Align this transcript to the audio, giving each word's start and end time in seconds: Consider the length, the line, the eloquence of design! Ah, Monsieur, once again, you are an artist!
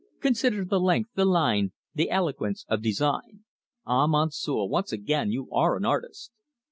Consider 0.19 0.65
the 0.65 0.79
length, 0.79 1.11
the 1.13 1.25
line, 1.25 1.73
the 1.93 2.09
eloquence 2.09 2.65
of 2.67 2.81
design! 2.81 3.43
Ah, 3.85 4.07
Monsieur, 4.07 4.65
once 4.65 4.91
again, 4.91 5.29
you 5.31 5.47
are 5.51 5.77
an 5.77 5.85
artist! 5.85 6.31